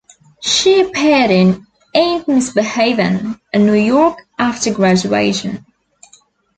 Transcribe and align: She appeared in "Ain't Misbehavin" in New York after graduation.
She 0.39 0.81
appeared 0.81 1.29
in 1.29 1.67
"Ain't 1.93 2.25
Misbehavin" 2.25 3.39
in 3.53 3.65
New 3.67 3.75
York 3.75 4.17
after 4.39 4.73
graduation. 4.73 5.63